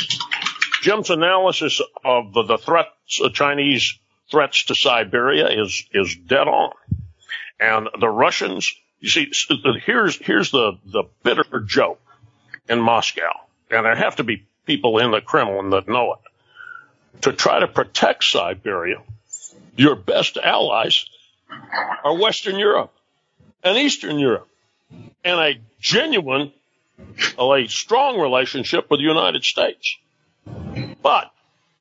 [0.83, 3.99] Jim's analysis of the, the threats, the Chinese
[4.31, 6.73] threats to Siberia is is dead on,
[7.61, 8.73] and the Russians.
[9.01, 9.33] You see,
[9.85, 12.01] here's here's the the bitter joke
[12.69, 13.31] in Moscow,
[13.71, 17.23] and there have to be people in the Kremlin that know it.
[17.23, 19.03] To try to protect Siberia,
[19.77, 21.07] your best allies
[22.05, 22.93] are Western Europe
[23.63, 24.49] and Eastern Europe
[25.25, 26.53] and a genuine,
[27.39, 29.97] a strong relationship with the United States.
[31.03, 31.31] But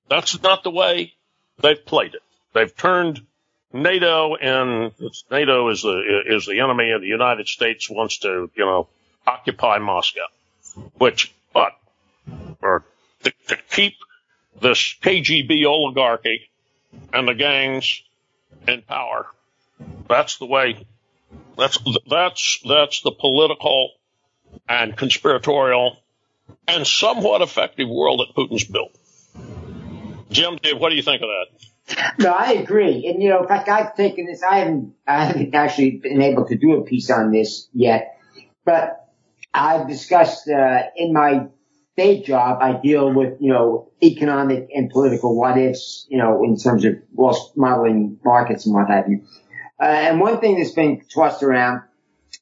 [0.09, 1.13] that's not the way
[1.59, 2.21] they've played it.
[2.53, 3.21] They've turned
[3.73, 4.91] NATO and
[5.29, 8.87] NATO is the is the enemy, and the United States wants to you know
[9.27, 10.27] occupy Moscow,
[10.97, 11.73] which but
[12.61, 12.85] or
[13.23, 13.95] to, to keep
[14.61, 16.49] this KGB oligarchy
[17.11, 18.01] and the gangs
[18.67, 19.27] in power.
[20.07, 20.85] That's the way.
[21.57, 21.77] That's
[22.09, 23.91] that's that's the political
[24.67, 25.97] and conspiratorial
[26.67, 28.95] and somewhat effective world that Putin's built.
[30.29, 32.15] Jim, what do you think of that?
[32.19, 33.07] No, I agree.
[33.07, 34.41] And you know, in fact, I've taken this.
[34.41, 38.19] I haven't, I haven't actually been able to do a piece on this yet,
[38.65, 39.07] but
[39.53, 41.47] I've discussed uh, in my
[41.95, 46.57] day job, I deal with, you know, economic and political what ifs, you know, in
[46.57, 46.95] terms of
[47.55, 49.23] modeling markets and what have you.
[49.79, 51.81] Uh, and one thing that's been tossed around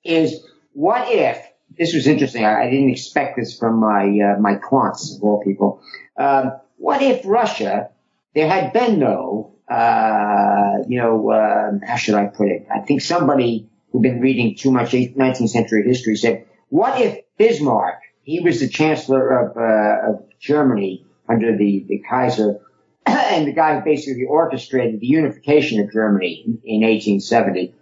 [0.04, 1.38] is what if,
[1.78, 2.46] this was interesting.
[2.46, 5.82] I, I didn't expect this from my, uh, my quants of all people.
[6.18, 7.90] Um, what if Russia,
[8.36, 12.68] there had been no, uh, you know, uh, how should I put it?
[12.74, 18.00] I think somebody who'd been reading too much 19th century history said, what if Bismarck
[18.24, 22.62] he was the chancellor of, uh, of Germany under the, the Kaiser,
[23.06, 27.76] and the guy who basically orchestrated the unification of Germany in 1870.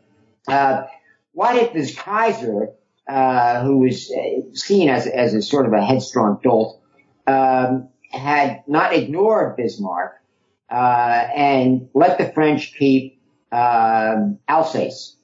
[0.48, 0.84] Uh,
[1.34, 2.70] what if this Kaiser,
[3.10, 6.82] uh, who was uh, seen as, as a sort of a headstrong dolt,
[7.28, 10.22] um, had not ignored Bismarck
[10.70, 15.16] uh, and let the French keep um, Alsace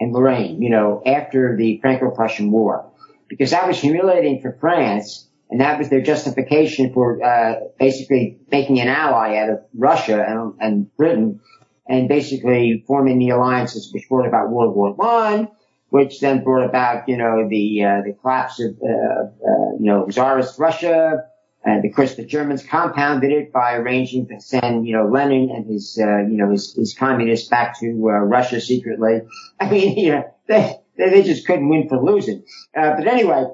[0.00, 2.90] and Lorraine, you know, after the Franco-Prussian War,
[3.28, 8.80] because that was humiliating for France, and that was their justification for uh, basically making
[8.80, 11.40] an ally out of Russia and, and Britain,
[11.86, 15.48] and basically forming the alliances which brought about World War One,
[15.90, 20.06] which then brought about, you know, the uh, the collapse of, uh, uh, you know,
[20.08, 21.24] Tsarist Russia.
[21.64, 25.66] And of course, the Germans compounded it by arranging to send, you know, Lenin and
[25.66, 29.22] his, uh, you know, his, his communists back to uh, Russia secretly.
[29.60, 32.44] I mean, you know, they they just couldn't win for losing.
[32.76, 33.44] Uh, but anyway,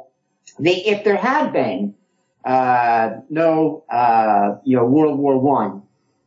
[0.58, 1.94] the if there had been
[2.44, 5.82] uh, no, uh, you know, World War One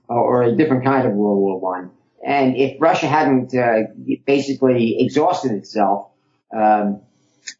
[0.07, 1.91] or a different kind of World War One,
[2.25, 3.83] and if Russia hadn't uh,
[4.25, 6.09] basically exhausted itself
[6.55, 7.01] um,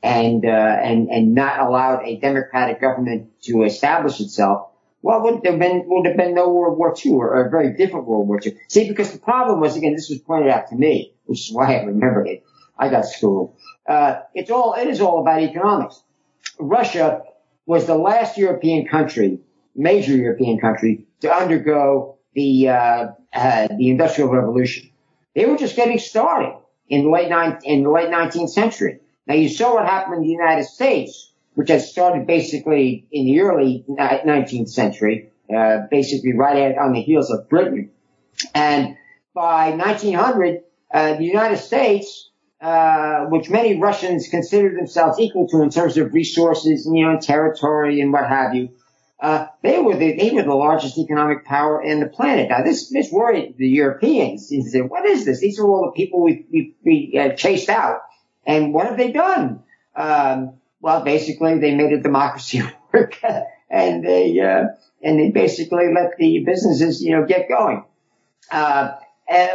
[0.02, 4.70] and uh, and and not allowed a democratic government to establish itself,
[5.02, 7.74] well, would there been would have been no World War II or, or a very
[7.78, 8.58] different World War II?
[8.68, 11.76] See, because the problem was again, this was pointed out to me, which is why
[11.78, 12.44] I remember it.
[12.78, 13.56] I got schooled.
[13.88, 16.02] Uh, it's all it is all about economics.
[16.60, 17.22] Russia
[17.66, 19.40] was the last European country,
[19.76, 24.92] major European country, to undergo the uh, uh, the Industrial Revolution.
[25.34, 26.54] They were just getting started
[26.88, 27.32] in the late
[27.64, 29.00] in the late 19th century.
[29.26, 33.42] Now you saw what happened in the United States, which had started basically in the
[33.42, 37.90] early 19th century, uh, basically right on the heels of Britain.
[38.54, 38.96] And
[39.34, 40.62] by 1900,
[40.94, 42.30] uh, the United States,
[42.62, 47.20] uh, which many Russians considered themselves equal to in terms of resources, and, you know,
[47.20, 48.70] territory and what have you,
[49.20, 52.50] uh, they were the they were the largest economic power in the planet.
[52.50, 54.50] Now this this worried the Europeans.
[54.50, 55.40] They said, "What is this?
[55.40, 58.02] These are all the people we we, we uh, chased out,
[58.46, 59.64] and what have they done?"
[59.96, 62.62] Um, well, basically, they made a democracy
[62.94, 63.20] work,
[63.72, 64.66] and they uh,
[65.02, 67.86] and they basically let the businesses you know get going.
[68.52, 68.92] Uh,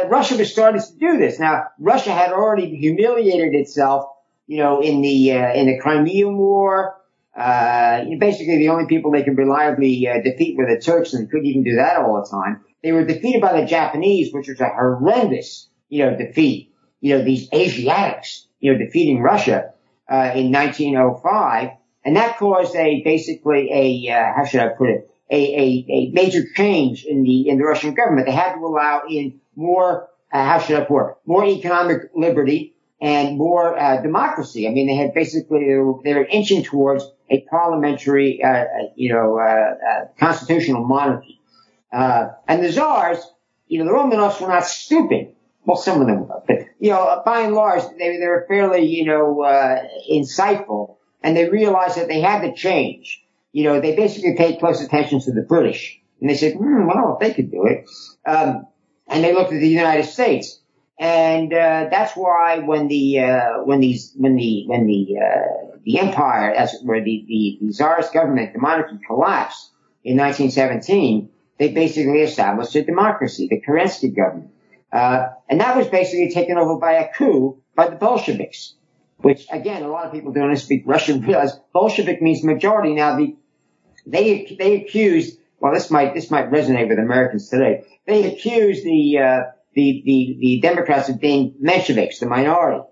[0.07, 1.39] Russia was starting to do this.
[1.39, 4.09] Now, Russia had already humiliated itself,
[4.45, 6.97] you know, in the uh, in the Crimean War.
[7.35, 11.47] Uh, basically the only people they could reliably uh, defeat were the Turks and couldn't
[11.47, 12.63] even do that all the time.
[12.83, 16.73] They were defeated by the Japanese, which was a horrendous, you know, defeat.
[17.01, 19.73] You know, these Asiatics, you know, defeating Russia,
[20.09, 21.69] uh, in 1905.
[22.05, 25.09] And that caused a, basically a, uh, how should I put it?
[25.29, 28.27] A, a, a major change in the, in the Russian government.
[28.27, 31.15] They had to allow in more, uh, how should I put it?
[31.25, 32.72] More economic liberty
[33.03, 34.65] and more uh, democracy.
[34.65, 35.65] I mean, they had basically
[36.05, 41.41] they were, inching towards a parliamentary, uh, uh you know, uh, uh, constitutional monarchy.
[41.91, 43.19] and the czars,
[43.67, 45.35] you know, the Romanovs were not stupid.
[45.65, 48.85] Well, some of them were, but you know, by and large, they they were fairly,
[48.85, 49.43] you know,
[50.09, 53.21] insightful, and they realized that they had to change.
[53.51, 57.13] You know, they basically paid close attention to the British, and they said, hmm, well,
[57.13, 57.85] if they could do it,
[58.25, 58.65] um,
[59.07, 60.62] and they looked at the United States
[60.99, 65.99] and uh, that's why when the uh, when these when the when the uh, the
[65.99, 69.71] empire, as it were, the, the, the czarist government, the monarchy collapsed
[70.03, 74.51] in 1917, they basically established a democracy, the Kerensky government,
[74.91, 78.75] uh, and that was basically taken over by a coup by the Bolsheviks.
[79.17, 82.93] Which again, a lot of people don't speak Russian realize Bolshevik means majority.
[82.93, 83.35] Now the
[84.05, 87.85] they they accused well, this might this might resonate with Americans today.
[88.05, 89.41] They accused the uh,
[89.73, 92.83] the, the, the Democrats of being Mensheviks, the minority.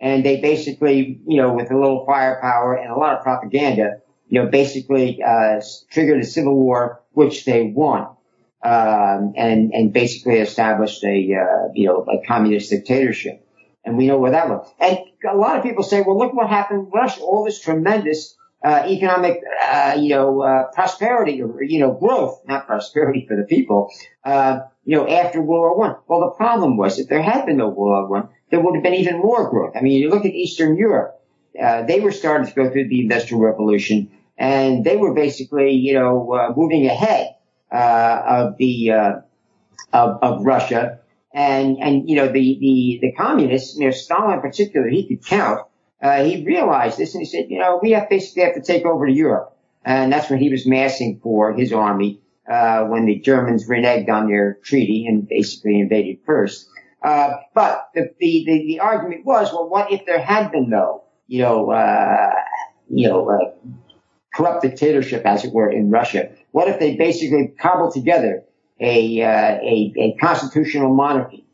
[0.00, 4.42] And they basically, you know, with a little firepower and a lot of propaganda, you
[4.42, 8.08] know, basically, uh, triggered a civil war, which they won.
[8.60, 13.46] Um, and, and basically established a, uh, you know, a communist dictatorship.
[13.84, 14.62] And we know where that went.
[14.80, 14.98] And
[15.32, 18.84] a lot of people say, well, look what happened in Russia, all this tremendous, uh,
[18.88, 23.90] economic, uh, you know, uh, prosperity or, you know, growth, not prosperity for the people,
[24.24, 25.96] uh, you know, after World War One.
[26.06, 28.82] Well, the problem was if there had been no World War One, there would have
[28.82, 29.76] been even more growth.
[29.76, 31.20] I mean, you look at Eastern Europe,
[31.62, 35.92] uh, they were starting to go through the Industrial Revolution, and they were basically, you
[35.92, 37.36] know, uh, moving ahead
[37.70, 39.12] uh, of the uh,
[39.92, 41.00] of, of Russia,
[41.34, 45.22] and and you know the the the communists, you know, Stalin in particular, he could
[45.22, 45.66] count.
[46.00, 48.86] Uh, he realized this, and he said, you know, we have basically have to take
[48.86, 54.08] over Europe, and that's when he was massing for his army when the Germans reneged
[54.08, 56.68] on their treaty and basically invaded first.
[57.02, 61.04] Uh, but the, the, the, the, argument was, well, what if there had been no,
[61.28, 62.32] you know, uh,
[62.88, 63.70] you know, uh,
[64.34, 66.30] corrupt dictatorship, as it were, in Russia?
[66.50, 68.42] What if they basically cobbled together
[68.80, 71.44] a, uh, a, a constitutional monarchy,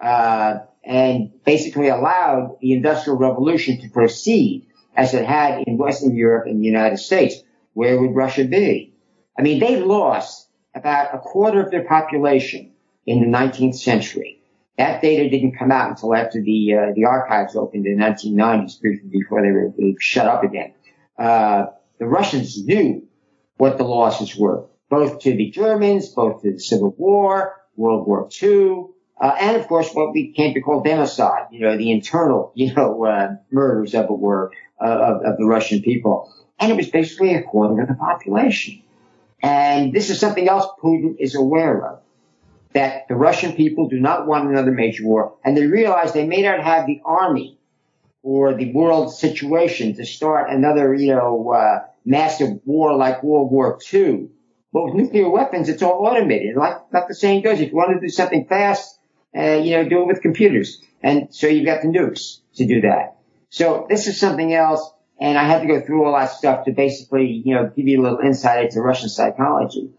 [0.00, 6.46] uh, and basically allowed the Industrial Revolution to proceed as it had in Western Europe
[6.46, 7.36] and the United States?
[7.74, 8.94] Where would Russia be?
[9.38, 10.43] I mean, they lost
[10.74, 12.72] about a quarter of their population
[13.06, 14.40] in the 19th century.
[14.76, 18.80] That data didn't come out until after the uh, the archives opened in the 1990s,
[19.10, 20.74] before they were shut up again.
[21.16, 21.66] Uh,
[21.98, 23.06] the Russians knew
[23.56, 28.28] what the losses were, both to the Germans, both to the Civil War, World War
[28.42, 28.86] II,
[29.20, 32.74] uh, and of course what we came to call democide, you know, the internal, you
[32.74, 34.50] know, uh, murders of it were
[34.80, 36.32] uh, of, of the Russian people.
[36.58, 38.82] And it was basically a quarter of the population.
[39.44, 42.00] And this is something else Putin is aware of.
[42.72, 46.42] That the Russian people do not want another major war, and they realize they may
[46.42, 47.58] not have the army
[48.22, 53.78] or the world situation to start another, you know, uh, massive war like World War
[53.92, 54.30] II.
[54.72, 56.56] But with nuclear weapons, it's all automated.
[56.56, 58.98] Like, like the saying goes, if you want to do something fast,
[59.36, 60.80] uh, you know, do it with computers.
[61.02, 63.18] And so you've got the nukes to do that.
[63.50, 64.90] So this is something else.
[65.20, 68.00] And I had to go through all that stuff to basically, you know, give you
[68.00, 69.90] a little insight into Russian psychology.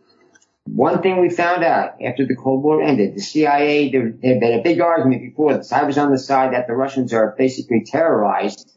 [0.65, 4.59] One thing we found out after the Cold War ended, the CIA, there, had been
[4.59, 5.71] a big argument before this.
[5.71, 8.71] I was on the side that the Russians are basically terrorized.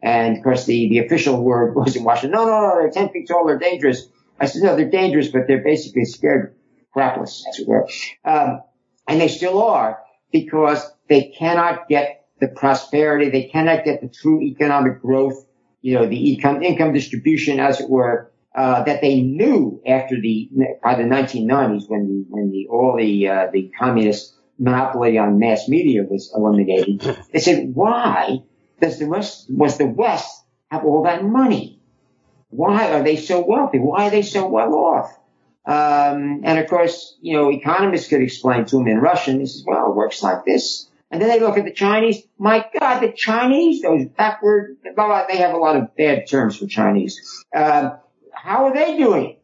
[0.00, 3.10] And of course the, the official word was in Washington, no, no, no, they're 10
[3.10, 4.08] feet tall, they're dangerous.
[4.40, 6.54] I said, no, they're dangerous, but they're basically scared
[6.94, 7.88] crapless, as it were.
[8.24, 8.62] Um,
[9.06, 14.42] and they still are because they cannot get the prosperity, they cannot get the true
[14.42, 15.46] economic growth,
[15.82, 20.48] you know, the income, income distribution, as it were, uh, that they knew after the
[20.82, 25.68] by the 1990s when the when the all the uh, the communist monopoly on mass
[25.68, 27.02] media was eliminated.
[27.32, 28.38] They said, why
[28.80, 31.80] does the West was the West have all that money?
[32.50, 33.78] Why are they so wealthy?
[33.78, 35.18] Why are they so well off?
[35.64, 39.40] Um, and of course, you know, economists could explain to him in Russian.
[39.40, 40.88] He says, well, it works like this.
[41.12, 42.22] And then they look at the Chinese.
[42.38, 46.56] My God, the Chinese, those backward, blah, blah, they have a lot of bad terms
[46.56, 47.44] for Chinese.
[47.54, 47.98] Uh,
[48.32, 49.36] how are they doing?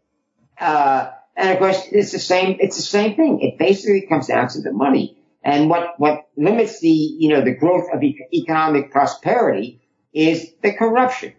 [0.58, 3.40] Uh, and of course, it's the same, it's the same thing.
[3.42, 5.18] It basically comes down to the money.
[5.44, 9.82] And what, what limits the, you know, the growth of e- economic prosperity
[10.14, 11.34] is the corruption.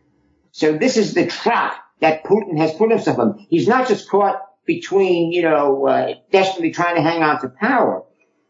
[0.52, 3.48] So this is the trap that Putin has put himself in.
[3.50, 8.04] He's not just caught between, you know, uh, desperately trying to hang on to power,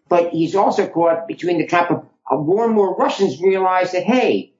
[0.09, 4.53] but he's also caught between the trap of more and more Russians realize that, hey,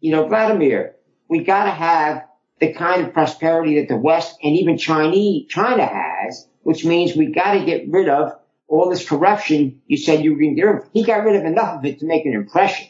[0.00, 0.96] you know, Vladimir,
[1.28, 2.24] we got to have
[2.60, 7.26] the kind of prosperity that the West and even Chinese, China has, which means we
[7.26, 8.32] got to get rid of
[8.66, 10.90] all this corruption you said you were going to get rid of.
[10.92, 12.88] He got rid of enough of it to make an impression.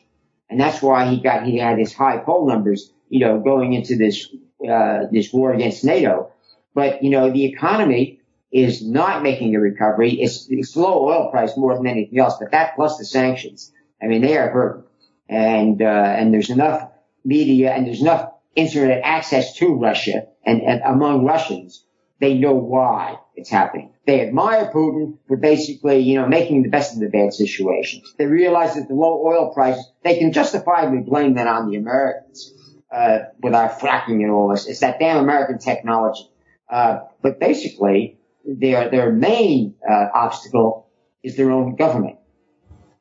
[0.50, 3.96] And that's why he got, he had his high poll numbers, you know, going into
[3.96, 4.28] this,
[4.68, 6.32] uh, this war against NATO.
[6.74, 8.17] But, you know, the economy
[8.50, 10.20] is not making a recovery.
[10.20, 13.72] It's, it's low oil price more than anything else, but that plus the sanctions.
[14.02, 14.90] I mean, they are hurt.
[15.28, 16.90] And, uh, and there's enough
[17.24, 21.84] media and there's enough internet access to Russia and, and among Russians.
[22.20, 23.92] They know why it's happening.
[24.06, 28.02] They admire Putin for basically, you know, making the best of the bad situation.
[28.16, 32.52] They realize that the low oil prices, they can justifiably blame that on the Americans,
[32.90, 34.66] uh, with our fracking and all this.
[34.66, 36.28] It's that damn American technology.
[36.68, 38.17] Uh, but basically,
[38.48, 40.88] their their main uh, obstacle
[41.22, 42.18] is their own government.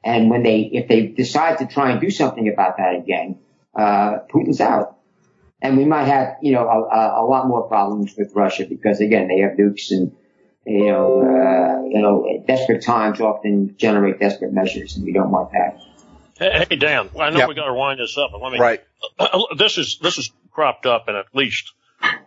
[0.04, 3.40] And when they, if they decide to try and do something about that again,
[3.76, 4.98] uh, Putin's out.
[5.62, 9.28] And we might have, you know, a, a, lot more problems with Russia because again,
[9.28, 10.16] they have nukes and,
[10.66, 15.52] you know, uh, you know, desperate times often generate desperate measures and we don't want
[15.52, 15.80] that.
[16.38, 17.50] Hey, Dan, I know yep.
[17.50, 18.60] we got to wind this up, but let me.
[18.60, 18.84] Right.
[19.58, 21.74] This is this is cropped up in at least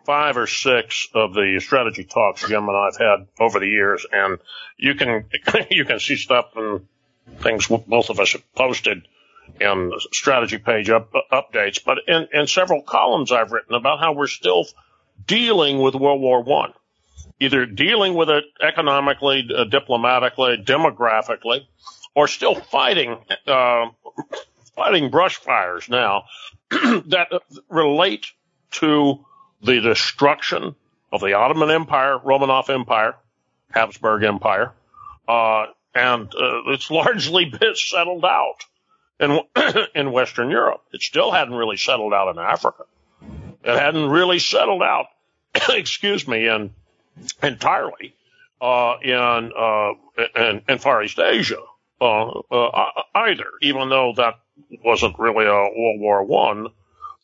[0.04, 4.38] five or six of the strategy talks Jim and I've had over the years, and
[4.76, 5.26] you can
[5.70, 6.86] you can see stuff and
[7.40, 9.06] things both of us have posted
[9.60, 14.26] in strategy page up, updates, but in, in several columns I've written about how we're
[14.26, 14.66] still
[15.26, 16.72] dealing with World War One,
[17.40, 21.60] either dealing with it economically, uh, diplomatically, demographically,
[22.14, 23.16] or still fighting
[23.46, 23.86] uh,
[24.74, 26.24] fighting brush fires now
[26.70, 27.28] that
[27.68, 28.26] relate
[28.72, 29.24] to
[29.62, 30.74] the destruction
[31.12, 33.16] of the Ottoman Empire, Romanov Empire,
[33.70, 34.72] Habsburg Empire,
[35.28, 38.64] uh, and uh, it's largely been settled out
[39.18, 39.40] in
[39.94, 40.82] in Western Europe.
[40.92, 42.84] It still hadn't really settled out in Africa.
[43.62, 45.06] It hadn't really settled out,
[45.68, 46.72] excuse me, in
[47.42, 48.14] entirely
[48.60, 49.92] uh, in, uh,
[50.36, 51.62] in in Far East Asia
[52.00, 53.50] uh, uh, either.
[53.62, 54.40] Even though that
[54.84, 56.68] wasn't really a World War One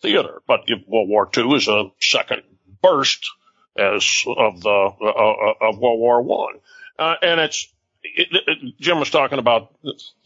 [0.02, 0.42] theater.
[0.46, 2.42] But if World War II is a second
[2.82, 3.30] burst
[3.76, 6.54] as of the uh, uh, of World War One,
[6.98, 7.68] uh, and it's
[8.02, 9.74] it, it, Jim was talking about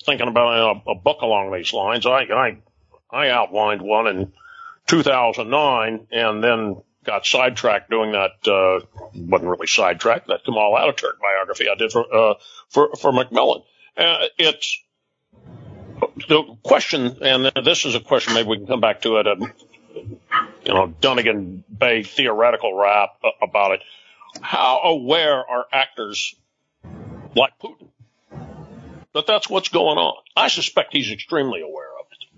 [0.05, 2.07] thinking about a, a, book along these lines.
[2.07, 2.59] I I
[3.11, 4.33] I outlined one in
[4.87, 8.33] 2009, and then got sidetracked doing that.
[8.47, 10.29] Uh, wasn't really sidetracked.
[10.29, 12.35] That Kemal Ataturk biography I did for uh,
[12.69, 13.63] for for Macmillan.
[13.97, 14.81] Uh, it's
[16.31, 18.35] the question, and this is a question.
[18.35, 19.27] Maybe we can come back to it.
[19.27, 19.53] And,
[20.65, 23.11] you know, Dunnigan Bay theoretical rap
[23.43, 23.81] about it.
[24.41, 26.37] How aware are actors
[27.35, 27.89] like Putin
[29.13, 30.23] that that's what's going on?
[30.37, 31.90] I suspect he's extremely aware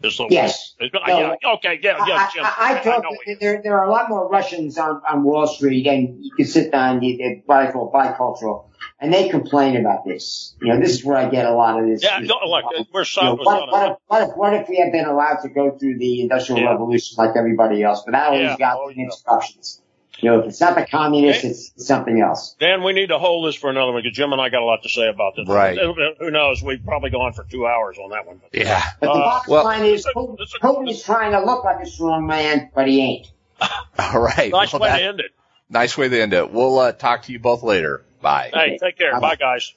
[0.04, 0.26] of it.
[0.26, 0.74] Is yes.
[0.80, 1.78] Way, no, yeah, okay.
[1.82, 2.06] Yeah.
[2.06, 2.30] Yeah.
[2.32, 5.24] Jim, I, I, I, talk, I there, there are a lot more Russians on, on
[5.24, 7.00] Wall Street, and you can sit down.
[7.00, 10.54] They're bicultural and they complain about this.
[10.60, 12.02] You know, this is where I get a lot of this.
[12.02, 14.92] Yeah, no, like we're you know, what, what, if, what, if, what if we had
[14.92, 16.70] been allowed to go through the industrial yeah.
[16.70, 18.02] revolution like everybody else?
[18.04, 18.56] But that always yeah.
[18.58, 19.81] got oh, the instructions.
[20.22, 22.54] You know, if it's not the communists, it's something else.
[22.60, 24.64] Dan, we need to hold this for another one because Jim and I got a
[24.64, 25.48] lot to say about this.
[25.48, 25.76] Right.
[25.76, 26.62] Who knows?
[26.62, 28.40] We've probably gone for two hours on that one.
[28.52, 28.84] Yeah.
[29.00, 32.28] But the bottom well, line is Putin, Putin is trying to look like a strong
[32.28, 33.32] man, but he ain't.
[33.98, 34.52] All right.
[34.52, 35.32] Nice well, way that, to end it.
[35.68, 36.52] Nice way to end it.
[36.52, 38.04] We'll uh, talk to you both later.
[38.20, 38.52] Bye.
[38.54, 39.12] Hey, take care.
[39.14, 39.74] Bye, Bye guys.